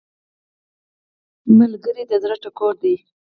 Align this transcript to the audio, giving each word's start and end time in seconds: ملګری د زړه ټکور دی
ملګری 1.59 2.03
د 2.09 2.11
زړه 2.23 2.35
ټکور 2.43 2.73
دی 2.83 2.95